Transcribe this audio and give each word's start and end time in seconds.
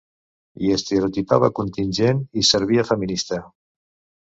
I 0.67 0.71
estereotipava 0.75 1.51
contingent 1.59 2.23
i 2.43 2.47
servia 2.51 2.89
feminista. 2.91 3.43